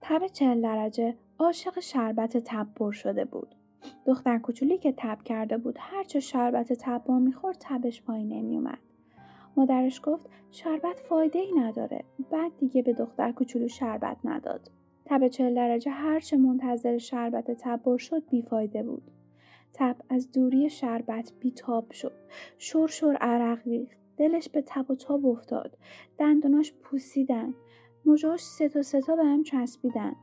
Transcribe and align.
تب 0.00 0.26
چهل 0.26 0.60
درجه 0.60 1.14
عاشق 1.38 1.80
شربت 1.80 2.36
تبر 2.36 2.90
شده 2.90 3.24
بود. 3.24 3.54
دختر 4.06 4.38
کوچولی 4.38 4.78
که 4.78 4.94
تب 4.96 5.22
کرده 5.22 5.58
بود 5.58 5.76
هرچه 5.78 6.20
شربت 6.20 6.72
تبر 6.72 7.18
می‌خورد 7.18 7.56
تبش 7.60 8.02
پایین 8.02 8.28
نمیومد. 8.28 8.78
مادرش 9.56 10.00
گفت 10.04 10.30
شربت 10.50 11.00
فایده 11.00 11.38
ای 11.38 11.52
نداره. 11.52 12.04
بعد 12.30 12.52
دیگه 12.58 12.82
به 12.82 12.92
دختر 12.92 13.32
کوچولو 13.32 13.68
شربت 13.68 14.16
نداد. 14.24 14.70
تب 15.04 15.28
چهل 15.28 15.54
درجه 15.54 15.90
هرچه 15.90 16.36
منتظر 16.36 16.98
شربت 16.98 17.50
تبر 17.50 17.96
شد 17.96 18.22
بیفایده 18.30 18.82
بود. 18.82 19.02
تب 19.74 19.96
از 20.08 20.32
دوری 20.32 20.70
شربت 20.70 21.32
بیتاب 21.40 21.90
شد. 21.90 22.12
شور 22.58 22.88
شور 22.88 23.16
عرق 23.16 23.68
ریخت. 23.68 23.98
دلش 24.16 24.48
به 24.48 24.62
تب 24.66 24.90
و 24.90 24.94
تاب 24.94 25.26
افتاد. 25.26 25.76
دندوناش 26.18 26.72
پوسیدن. 26.72 27.54
موجاش 28.04 28.40
ستا 28.40 28.82
ستا 28.82 29.16
به 29.16 29.24
هم 29.24 29.42
چسبیدن. 29.42 30.16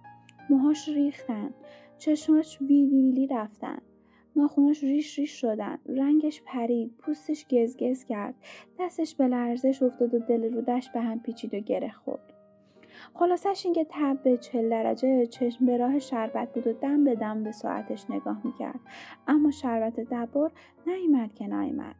موهاش 0.50 0.90
ریختن. 0.90 1.54
چشماش 1.98 2.62
ویلی 2.62 3.02
ویلی 3.02 3.28
رفتن. 3.28 3.78
ناخوناش 4.36 4.84
ریش 4.84 5.20
ریش 5.20 5.42
شدن. 5.42 5.78
رنگش 5.86 6.42
پرید. 6.46 6.98
پوستش 6.98 7.46
گزگز 7.52 8.04
کرد. 8.04 8.36
دستش 8.80 9.16
به 9.16 9.28
لرزش 9.28 9.84
افتاد 9.84 10.14
و 10.14 10.20
دل 10.20 10.54
رودش 10.54 10.90
به 10.90 11.02
هم 11.02 11.20
پیچید 11.20 11.54
و 11.54 11.60
گره 11.60 11.92
خورد. 11.92 12.34
خلاصش 13.14 13.62
اینکه 13.66 13.88
تب 13.90 14.24
به 14.24 14.38
چل 14.38 14.70
درجه 14.70 15.26
چشم 15.26 15.66
به 15.66 15.78
راه 15.78 16.00
شربت 16.00 16.54
بود 16.54 16.68
و 16.68 16.74
دم 16.74 17.04
به 17.04 17.16
دم 17.16 17.44
به 17.44 17.52
ساعتش 17.52 18.10
نگاه 18.10 18.42
می‌کرد 18.44 18.80
اما 19.28 19.52
شربت 19.52 20.00
دبر 20.00 20.52
نیامد 20.88 21.34
که 21.34 21.48
نیامد 21.48 21.96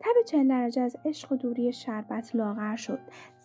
تب 0.00 0.22
چل 0.26 0.48
درجه 0.48 0.82
از 0.82 0.96
عشق 1.04 1.32
و 1.32 1.36
دوری 1.36 1.72
شربت 1.72 2.36
لاغر 2.36 2.76
شد 2.76 2.98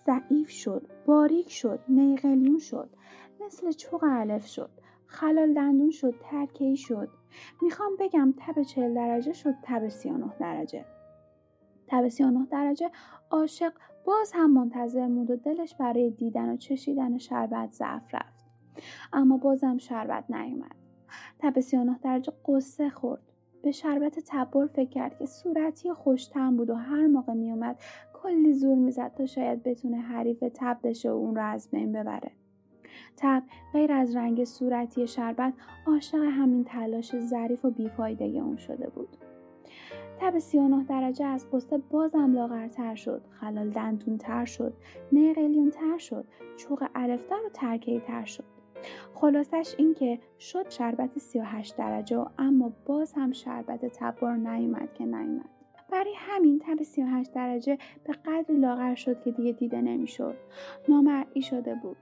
ضعیف 0.05 0.49
شد 0.49 0.87
باریک 1.05 1.51
شد 1.51 1.79
نیقلیون 1.89 2.59
شد 2.59 2.89
مثل 3.45 3.71
چوق 3.71 4.03
علف 4.03 4.45
شد 4.45 4.69
خلال 5.07 5.53
دندون 5.53 5.91
شد 5.91 6.15
ترکی 6.21 6.77
شد. 6.77 7.09
می‌خوام 7.61 7.91
بگم 7.99 8.33
تب 8.37 8.63
چل 8.63 8.93
درجه 8.93 9.33
شد 9.33 9.53
تب 9.63 9.87
39 9.87 10.33
درجه. 10.39 10.85
تب 11.87 12.07
39 12.07 12.45
درجه 12.45 12.91
عاشق 13.31 13.73
باز 14.05 14.31
هم 14.33 14.53
منتظر 14.53 15.07
بود 15.07 15.31
و 15.31 15.35
دلش 15.35 15.75
برای 15.75 16.09
دیدن 16.09 16.49
و 16.49 16.57
چشیدن 16.57 17.17
شربت 17.17 17.71
ضعف 17.71 18.15
رفت. 18.15 18.45
اما 19.13 19.37
بازم 19.37 19.77
شربت 19.77 20.31
نیومد. 20.31 20.75
تب 21.39 21.59
39 21.59 21.99
درجه 22.03 22.33
قصه 22.47 22.89
خورد. 22.89 23.21
به 23.63 23.71
شربت 23.71 24.19
تبر 24.27 24.67
فکر 24.67 24.89
کرد 24.89 25.17
که 25.17 25.25
صورتی 25.25 25.93
خوشتم 25.93 26.57
بود 26.57 26.69
و 26.69 26.75
هر 26.75 27.07
موقع 27.07 27.33
میومد 27.33 27.79
کلی 28.25 28.53
زور 28.53 28.77
می‌زد 28.77 29.13
تا 29.17 29.25
شاید 29.25 29.63
بتونه 29.63 29.97
حریف 29.97 30.43
تب 30.53 30.77
بشه 30.83 31.11
و 31.11 31.15
اون 31.15 31.35
رو 31.35 31.41
از 31.41 31.69
بین 31.71 31.91
ببره. 31.91 32.31
تب 33.17 33.43
غیر 33.73 33.91
از 33.91 34.15
رنگ 34.15 34.43
صورتی 34.43 35.07
شربت 35.07 35.53
عاشق 35.87 36.17
همین 36.17 36.63
تلاش 36.63 37.19
ظریف 37.19 37.65
و 37.65 37.71
بیفایده 37.71 38.25
اون 38.25 38.57
شده 38.57 38.89
بود. 38.89 39.17
تب 40.19 40.39
39 40.39 40.83
درجه 40.83 41.25
از 41.25 41.49
قصه 41.51 41.77
بازم 41.77 42.33
لاغرتر 42.33 42.95
شد 42.95 43.21
خلال 43.29 43.69
دندون 43.69 44.17
تر 44.17 44.45
شد 44.45 44.73
نه 45.11 45.69
تر 45.71 45.97
شد 45.97 46.25
چوق 46.57 46.87
الفتر 46.95 47.45
و 47.45 47.49
ترکهی 47.53 47.99
تر 47.99 48.25
شد. 48.25 48.43
خلاصش 49.13 49.75
این 49.77 49.93
که 49.93 50.19
شد 50.39 50.69
شربت 50.69 51.19
38 51.19 51.77
درجه 51.77 52.25
اما 52.37 52.71
باز 52.85 53.13
هم 53.13 53.31
شربت 53.31 53.85
تبار 53.85 54.35
نیومد 54.35 54.93
که 54.93 55.05
نیومد. 55.05 55.54
برای 55.91 56.13
همین 56.17 56.59
تب 56.59 56.83
38 56.83 57.33
درجه 57.33 57.77
به 58.03 58.13
قدر 58.13 58.55
لاغر 58.55 58.95
شد 58.95 59.21
که 59.21 59.31
دیگه 59.31 59.51
دیده 59.51 59.81
نمی‌شد. 59.81 60.35
نامرئی 60.89 61.41
شده 61.41 61.75
بود. 61.75 61.97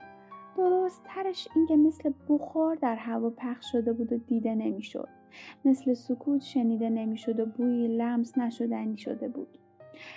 درست 0.56 1.02
ترش 1.04 1.48
اینکه 1.56 1.76
مثل 1.76 2.12
بخار 2.28 2.74
در 2.74 2.96
هوا 2.96 3.30
پخش 3.30 3.72
شده 3.72 3.92
بود 3.92 4.12
و 4.12 4.16
دیده 4.16 4.54
نمی‌شد. 4.54 5.08
مثل 5.64 5.94
سکوت 5.94 6.42
شنیده 6.42 6.90
نمی‌شد 6.90 7.40
و 7.40 7.46
بوی 7.46 7.88
لمس 7.88 8.38
نشدنی 8.38 8.96
شده 8.96 9.28
بود. 9.28 9.58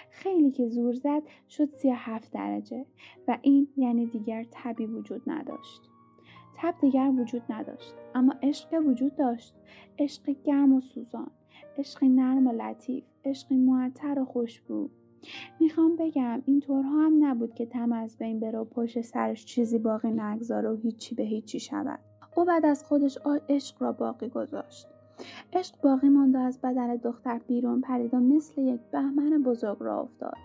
خیلی 0.09 0.51
که 0.51 0.67
زور 0.67 0.93
زد 0.93 1.21
شد 1.49 1.69
سی 1.69 1.89
هفت 1.89 2.33
درجه 2.33 2.85
و 3.27 3.37
این 3.41 3.67
یعنی 3.77 4.05
دیگر 4.05 4.45
تبی 4.51 4.85
وجود 4.85 5.21
نداشت. 5.27 5.81
تب 6.57 6.73
دیگر 6.81 7.11
وجود 7.19 7.41
نداشت. 7.49 7.93
اما 8.15 8.33
عشق 8.43 8.83
وجود 8.87 9.15
داشت 9.15 9.53
عشق 9.99 10.35
گرم 10.43 10.73
و 10.73 10.81
سوزان 10.81 11.31
عشقی 11.77 12.09
نرم 12.09 12.47
و 12.47 12.51
لطیف 12.51 13.03
عشقی 13.25 13.57
معطر 13.57 14.19
و 14.19 14.25
خوشبو 14.25 14.89
می‌خوام 15.59 15.95
بگم 15.95 16.41
این 16.45 16.59
طورها 16.59 17.05
هم 17.05 17.25
نبود 17.25 17.53
که 17.53 17.65
تم 17.65 17.91
از 17.91 18.17
بین 18.17 18.39
بره 18.39 18.59
و 18.59 18.65
پشت 18.65 19.01
سرش 19.01 19.45
چیزی 19.45 19.77
باقی 19.77 20.11
نگذاره 20.11 20.69
و 20.69 20.75
هیچی 20.75 21.15
به 21.15 21.23
هیچی 21.23 21.59
شود. 21.59 21.99
او 22.35 22.45
بعد 22.45 22.65
از 22.65 22.83
خودش 22.83 23.17
عشق 23.49 23.81
را 23.83 23.91
باقی 23.91 24.29
گذاشت. 24.29 24.87
عشق 25.53 25.81
باقی 25.81 26.09
ماند 26.09 26.35
و 26.35 26.37
از 26.37 26.59
بدن 26.61 26.95
دختر 26.95 27.39
بیرون 27.47 27.81
پرید 27.81 28.13
و 28.13 28.17
مثل 28.17 28.61
یک 28.61 28.81
بهمن 28.91 29.43
بزرگ 29.43 29.77
را 29.79 30.01
افتاد. 30.01 30.37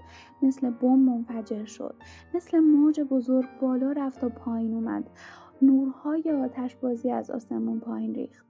مثل 0.43 0.71
بم 0.71 0.99
منفجر 0.99 1.65
شد. 1.65 1.95
مثل 2.35 2.59
موج 2.59 3.01
بزرگ 3.01 3.49
بالا 3.61 3.93
رفت 3.93 4.25
و 4.25 4.29
پایین 4.29 4.75
اومد. 4.75 5.05
نورهای 5.63 6.33
آتش 6.45 6.77
بازی 6.77 7.11
از 7.11 7.31
آسمون 7.31 7.81
پایین 7.81 8.15
ریخت. 8.15 8.47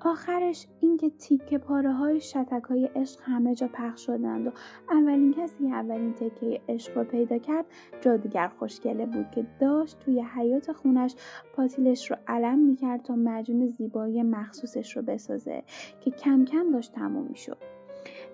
آخرش 0.00 0.66
اینکه 0.80 1.10
تیکه 1.10 1.58
پاره 1.58 1.92
های 1.92 2.20
شتک 2.20 2.62
های 2.62 2.84
عشق 2.84 3.20
همه 3.22 3.54
جا 3.54 3.68
پخش 3.72 4.06
شدند 4.06 4.46
و 4.46 4.50
اولین 4.90 5.32
کسی 5.32 5.58
که 5.58 5.70
اولین 5.70 6.12
تکه 6.12 6.60
عشق 6.68 6.98
رو 6.98 7.04
پیدا 7.04 7.38
کرد 7.38 7.64
جادوگر 8.00 8.48
خوشگله 8.48 9.06
بود 9.06 9.30
که 9.30 9.46
داشت 9.60 9.98
توی 9.98 10.22
حیات 10.22 10.72
خونش 10.72 11.14
پاتیلش 11.54 12.10
رو 12.10 12.16
علم 12.28 12.58
می‌کرد 12.58 13.02
تا 13.02 13.14
مجون 13.16 13.66
زیبایی 13.66 14.22
مخصوصش 14.22 14.96
رو 14.96 15.02
بسازه 15.02 15.62
که 16.00 16.10
کم 16.10 16.44
کم 16.44 16.70
داشت 16.72 16.92
تموم 16.92 17.26
می‌شد. 17.26 17.58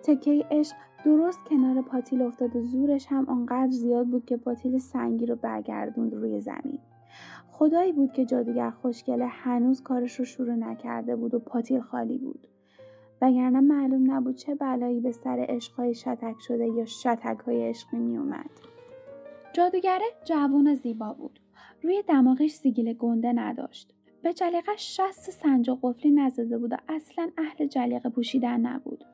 تکه 0.02 0.46
عشق 0.50 0.76
درست 1.04 1.44
کنار 1.44 1.82
پاتیل 1.82 2.22
افتاد 2.22 2.56
و 2.56 2.62
زورش 2.62 3.06
هم 3.06 3.28
آنقدر 3.28 3.70
زیاد 3.70 4.06
بود 4.06 4.24
که 4.24 4.36
پاتیل 4.36 4.78
سنگی 4.78 5.26
رو 5.26 5.36
برگردوند 5.36 6.14
روی 6.14 6.40
زمین. 6.40 6.78
خدایی 7.48 7.92
بود 7.92 8.12
که 8.12 8.24
جادوگر 8.24 8.70
خوشگله 8.70 9.26
هنوز 9.26 9.82
کارش 9.82 10.18
رو 10.18 10.24
شروع 10.24 10.54
نکرده 10.54 11.16
بود 11.16 11.34
و 11.34 11.38
پاتیل 11.38 11.80
خالی 11.80 12.18
بود 12.18 12.48
وگرنه 13.22 13.60
معلوم 13.60 14.10
نبود 14.10 14.36
چه 14.36 14.54
بلایی 14.54 15.00
به 15.00 15.12
سر 15.12 15.46
عشقهای 15.48 15.94
شتک 15.94 16.34
شده 16.40 16.66
یا 16.68 16.84
شتک 16.84 17.38
های 17.46 17.68
عشقی 17.68 17.96
می 17.96 18.16
اومد. 18.16 18.50
جادوگره 19.52 20.04
جوون 20.24 20.74
زیبا 20.74 21.12
بود. 21.12 21.40
روی 21.82 22.02
دماغش 22.08 22.50
سیگیل 22.50 22.92
گنده 22.92 23.32
نداشت. 23.32 23.94
به 24.22 24.32
جلیقش 24.32 25.00
شست 25.00 25.30
سنجا 25.30 25.78
قفلی 25.82 26.10
نزده 26.10 26.58
بود 26.58 26.72
و 26.72 26.76
اصلا 26.88 27.30
اهل 27.38 27.66
جلیقه 27.66 28.08
پوشیدن 28.08 28.60
نبود. 28.60 29.04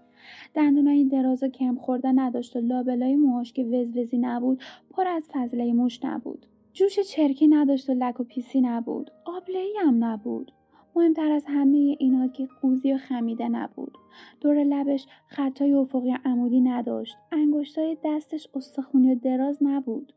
دندونای 0.54 1.04
دراز 1.04 1.42
و 1.42 1.48
کرم 1.48 1.76
خورده 1.76 2.12
نداشت 2.12 2.56
و 2.56 2.60
لابلای 2.60 3.16
موهاش 3.16 3.52
که 3.52 3.64
وزوزی 3.64 4.18
نبود 4.18 4.62
پر 4.90 5.08
از 5.08 5.28
فضله 5.32 5.72
موش 5.72 6.04
نبود. 6.04 6.46
جوش 6.72 7.00
چرکی 7.00 7.46
نداشت 7.46 7.90
و 7.90 7.94
لک 7.94 8.20
و 8.20 8.24
پیسی 8.24 8.60
نبود. 8.60 9.10
آبلهی 9.24 9.72
هم 9.80 10.04
نبود. 10.04 10.52
مهمتر 10.96 11.32
از 11.32 11.44
همه 11.48 11.96
اینها 11.98 12.28
که 12.28 12.48
قوزی 12.62 12.92
و 12.92 12.98
خمیده 12.98 13.48
نبود. 13.48 13.98
دور 14.40 14.64
لبش 14.64 15.06
خطای 15.26 15.72
افقی 15.72 16.16
عمودی 16.24 16.60
نداشت. 16.60 17.16
انگشتای 17.32 17.96
دستش 18.04 18.48
استخونی 18.54 19.12
و 19.12 19.14
دراز 19.14 19.58
نبود. 19.62 20.12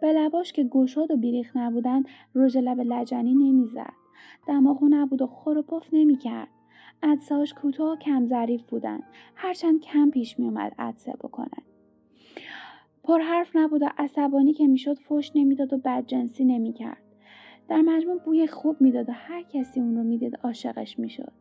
به 0.00 0.12
لباش 0.12 0.52
که 0.52 0.64
گشاد 0.64 1.10
و 1.10 1.16
بیریخ 1.16 1.56
نبودن 1.56 2.02
رژ 2.34 2.56
لب 2.56 2.80
لجنی 2.80 3.34
نمی‌زد. 3.34 3.92
دماغو 4.48 4.88
نبود 4.88 5.22
و 5.22 5.26
خور 5.26 5.58
و 5.58 5.62
پف 5.62 5.88
نمی‌کرد. 5.92 6.48
عدسهاش 7.02 7.54
کوتاه 7.54 7.92
و 7.92 7.96
کم 7.96 8.26
ظریف 8.26 8.62
بودن. 8.62 9.00
هرچند 9.34 9.80
کم 9.80 10.10
پیش 10.10 10.38
میومد 10.38 10.74
عدسه 10.78 11.12
بکنن. 11.12 11.63
پر 13.04 13.20
حرف 13.20 13.56
نبود 13.56 13.82
و 13.82 13.88
عصبانی 13.98 14.52
که 14.52 14.66
می‌شد 14.66 14.98
فش 14.98 15.32
نمی‌داد 15.34 15.72
و 15.72 15.78
بدجنسی 15.78 16.44
نمی‌کرد. 16.44 17.02
در 17.68 17.80
مجموع 17.80 18.18
بوی 18.18 18.46
خوب 18.46 18.80
می‌داد 18.80 19.08
و 19.08 19.12
هر 19.12 19.42
کسی 19.42 19.80
اون 19.80 19.96
رو 19.96 20.02
می‌دید 20.02 20.36
عاشقش 20.44 20.98
می‌شد. 20.98 21.32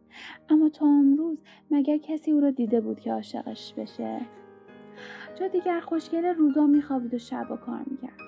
اما 0.49 0.69
تا 0.69 0.85
امروز 0.85 1.37
مگر 1.71 1.97
کسی 1.97 2.31
او 2.31 2.39
رو 2.39 2.51
دیده 2.51 2.81
بود 2.81 2.99
که 2.99 3.13
عاشقش 3.13 3.73
بشه؟ 3.73 4.21
جا 5.39 5.47
دیگر 5.47 5.79
خوشگل 5.79 6.25
روزا 6.25 6.67
میخوابید 6.67 7.13
و 7.13 7.17
شب 7.17 7.51
و 7.51 7.55
کار 7.55 7.81
می‌کرد. 7.85 8.19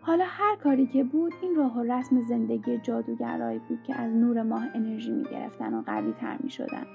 حالا 0.00 0.24
هر 0.26 0.56
کاری 0.56 0.86
که 0.86 1.04
بود 1.04 1.32
این 1.42 1.54
راه 1.54 1.78
و 1.78 1.82
رسم 1.92 2.22
زندگی 2.22 2.78
جادوگرایی 2.78 3.60
بود 3.68 3.82
که 3.82 3.94
از 3.94 4.12
نور 4.16 4.42
ماه 4.42 4.66
انرژی 4.74 5.12
می‌گرفتن 5.12 5.74
و 5.74 5.82
قوی 5.82 6.12
تر 6.12 6.38
می‌شدن. 6.42 6.86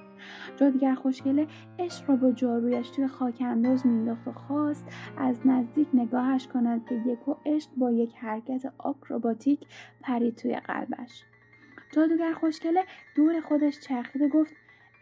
جادوگر 0.56 0.94
خوشگله 0.94 1.46
عشق 1.78 2.10
را 2.10 2.16
با 2.16 2.32
جارویش 2.32 2.90
توی 2.90 3.06
خاک 3.06 3.36
انداز 3.40 3.86
مینداخت 3.86 4.28
و 4.28 4.32
خواست 4.32 4.86
از 5.16 5.46
نزدیک 5.46 5.88
نگاهش 5.94 6.46
کند 6.46 6.86
که 6.88 6.94
یکو 6.94 7.34
عشق 7.46 7.70
با 7.76 7.90
یک 7.90 8.14
حرکت 8.16 8.72
آکروباتیک 8.78 9.60
پرید 10.00 10.34
توی 10.34 10.56
قلبش. 10.56 11.24
جادوگر 11.92 12.32
خوشگله 12.32 12.84
دور 13.16 13.40
خودش 13.40 13.80
چرخید 13.80 14.22
و 14.22 14.28
گفت 14.28 14.54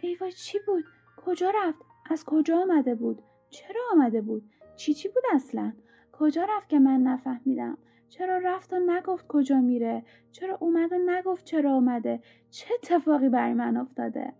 ای 0.02 0.14
وای 0.14 0.32
چی 0.32 0.58
بود؟ 0.66 0.84
کجا 1.16 1.52
رفت؟ 1.54 1.78
از 2.10 2.24
کجا 2.24 2.58
آمده 2.58 2.94
بود؟ 2.94 3.22
چرا 3.50 3.80
آمده 3.92 4.20
بود؟ 4.20 4.42
چی 4.76 4.94
چی 4.94 5.08
بود 5.08 5.22
اصلا؟ 5.34 5.72
کجا 6.12 6.46
رفت 6.56 6.68
که 6.68 6.78
من 6.78 7.00
نفهمیدم؟ 7.02 7.78
چرا 8.08 8.38
رفت 8.38 8.72
و 8.72 8.78
نگفت 8.78 9.26
کجا 9.28 9.60
میره؟ 9.60 10.04
چرا 10.32 10.56
اومد 10.60 10.92
و 10.92 10.98
نگفت 11.06 11.44
چرا 11.44 11.72
اومده 11.72 12.20
چه 12.50 12.74
اتفاقی 12.74 13.28
برای 13.28 13.54
من 13.54 13.76
افتاده؟ 13.76 14.32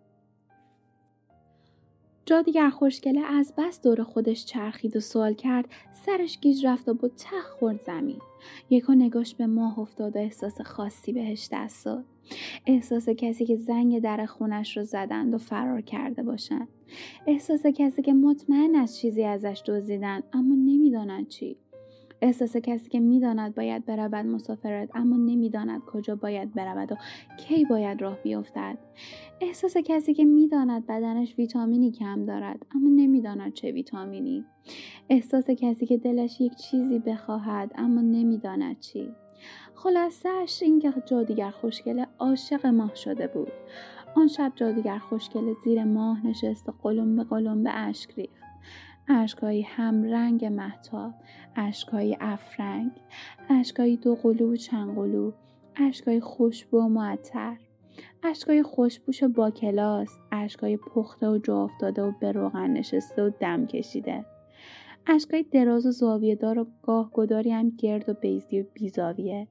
جادیگر 2.29 2.71
خوشگله 2.71 3.21
از 3.21 3.53
بس 3.59 3.83
دور 3.83 4.03
خودش 4.03 4.45
چرخید 4.45 4.97
و 4.97 5.01
سوال 5.01 5.35
کرد 5.35 5.69
سرش 6.07 6.41
گیج 6.41 6.67
رفت 6.67 6.89
و 6.89 6.95
با 6.95 7.09
تخ 7.09 7.51
خورد 7.59 7.81
زمین. 7.87 8.19
یکو 8.71 8.95
نگاش 8.95 9.35
به 9.35 9.47
ماه 9.47 9.79
افتاد 9.79 10.17
و 10.17 10.19
احساس 10.19 10.61
خاصی 10.61 11.13
بهش 11.13 11.49
دست 11.53 11.85
داد. 11.85 12.05
احساس 12.67 13.09
کسی 13.09 13.47
که 13.47 13.57
زنگ 13.57 14.01
در 14.01 14.27
خونش 14.27 14.77
رو 14.77 14.85
زدند 14.85 15.35
و 15.35 15.39
فرار 15.39 15.81
کرده 15.81 16.23
باشند. 16.23 16.69
احساس 17.27 17.67
کسی 17.67 18.03
که 18.03 18.13
مطمئن 18.13 18.75
از 18.75 18.99
چیزی 18.99 19.25
ازش 19.25 19.63
دزدیدند 19.67 20.25
اما 20.33 20.55
نمی‌دانند 20.55 21.29
چی. 21.29 21.57
احساس 22.23 22.57
کسی 22.57 22.91
که 22.91 23.01
می‌داند 23.01 23.55
باید 23.55 23.85
برود 23.87 24.27
مسافرت 24.27 24.89
اما 24.95 25.17
نمی‌داند 25.17 25.81
کجا 25.81 26.17
باید 26.17 26.55
برود 26.55 26.93
و 26.93 26.97
کی 27.37 27.65
باید 27.65 28.03
راه 28.03 28.17
بیفتد. 28.23 28.79
احساس 29.41 29.77
کسی 29.77 30.15
که 30.15 30.25
می‌داند 30.25 30.87
بدنش 30.87 31.35
ویتامینی 31.39 31.91
کم 31.91 32.25
دارد 32.25 32.67
اما 32.75 32.91
نمی‌داند 32.91 33.53
چه 33.53 33.73
ویتامینی. 33.73 34.45
احساس 35.11 35.51
کسی 35.51 35.87
که 35.87 35.97
دلش 35.97 36.41
یک 36.41 36.57
چیزی 36.57 36.99
بخواهد 36.99 37.73
اما 37.75 38.01
نمی‌داند 38.01 38.79
چی. 38.79 39.09
خلاصهاش 39.75 40.63
اینکه 40.63 40.95
جادیگر 41.07 41.51
خوشگله 41.51 42.07
عاشق 42.19 42.67
ماه 42.67 42.95
شده 42.95 43.27
بود. 43.27 43.53
آن 44.15 44.27
شب 44.27 44.53
جادیگر 44.57 44.99
خوشگله 44.99 45.55
زیر 45.65 45.85
ماه 45.85 46.27
نشست 46.27 46.69
و 46.69 46.73
قلم 46.83 47.17
به 47.17 47.25
قلم 47.25 47.63
به 47.63 47.71
اشک 47.75 48.15
ریخت. 48.15 48.48
اشکایی 49.11 49.63
هم 49.63 50.05
رنگ 50.05 50.45
محتاب 50.45 51.13
اشکایی 51.57 52.17
افرنگ 52.21 52.91
اشکایی 53.51 53.97
دو 53.97 54.15
قلو 54.15 54.53
و 54.53 54.57
چند 54.57 54.95
قلو 54.95 55.33
اشکای 55.77 56.21
خوشبو 56.21 56.79
و 56.79 56.89
معطر 56.89 57.57
اشکای 58.23 58.63
خوشبوش 58.63 59.23
و 59.23 59.29
با 59.29 59.51
کلاس 59.51 60.19
اشکای 60.33 60.77
پخته 60.77 61.29
و 61.29 61.39
جا 61.39 61.65
افتاده 61.65 62.03
و 62.03 62.13
به 62.21 62.33
روغن 62.33 62.71
نشسته 62.71 63.23
و 63.23 63.31
دم 63.41 63.67
کشیده. 63.67 64.25
اشکای 65.07 65.43
دراز 65.43 65.87
و 65.87 65.91
زاویه 65.91 66.35
دار 66.35 66.59
و 66.59 66.67
گاه 66.83 67.11
گداری 67.15 67.53
هم 67.53 67.71
گرد 67.71 68.09
و 68.09 68.15
بیزی 68.15 68.61
و 68.61 68.65
بیزاویه. 68.75 69.49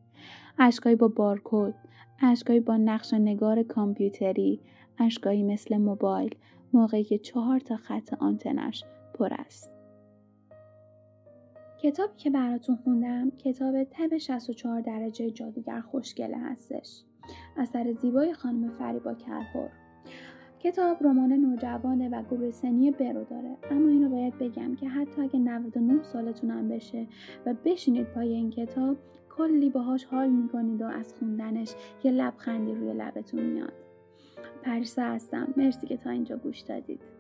اشکایی 0.60 0.96
با 0.96 1.08
بارکد 1.08 1.74
اشکایی 2.22 2.60
با 2.60 2.78
نقش 2.78 3.14
نگار 3.14 3.64
کامپیوتری 3.64 4.60
اشکایی 5.00 5.44
مثل 5.44 5.78
موبایل 5.78 6.36
موقعی 6.74 7.04
که 7.04 7.18
چهار 7.18 7.60
تا 7.60 7.76
خط 7.76 8.14
آنتنش 8.20 8.84
پر 9.20 9.34
است. 9.34 9.74
کتابی 11.82 12.14
که 12.18 12.30
براتون 12.30 12.76
خوندم 12.76 13.30
کتاب 13.30 13.84
تب 13.84 14.18
64 14.18 14.82
درجه 14.82 15.32
جادوگر 15.32 15.82
خوشگله 15.82 16.38
هستش. 16.38 17.04
اثر 17.58 17.94
زیبای 17.94 18.34
خانم 18.34 18.72
فریبا 18.72 19.14
کرهور 19.14 19.70
کتاب 20.60 21.04
رمان 21.04 21.34
نوجوانه 21.34 22.10
و 22.10 22.24
گروه 22.24 22.52
سنی 22.52 22.92
برو 22.92 23.24
داره. 23.24 23.58
اما 23.72 23.90
اینو 23.90 24.10
باید 24.10 24.38
بگم 24.38 24.76
که 24.76 24.90
حتی 24.90 25.22
اگه 25.22 25.40
99 25.40 26.04
سالتونم 26.04 26.70
بشه 26.70 27.08
و 27.46 27.54
بشینید 27.66 28.08
پای 28.08 28.34
این 28.34 28.50
کتاب 28.50 28.98
کلی 29.30 29.70
باهاش 29.70 30.06
حال 30.06 30.30
می‌کنید 30.30 30.82
و 30.82 30.86
از 30.86 31.14
خوندنش 31.20 31.74
یه 32.04 32.12
لبخندی 32.12 32.74
روی 32.74 32.94
لبتون 32.94 33.44
میاد. 33.44 33.74
پریسا 34.64 35.02
هستم. 35.02 35.54
مرسی 35.58 35.88
که 35.88 35.98
تا 35.98 36.10
اینجا 36.10 36.38
گوش 36.38 36.60
دادید. 36.60 37.17